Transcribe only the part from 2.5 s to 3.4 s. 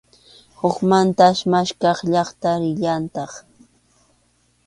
rillantaq.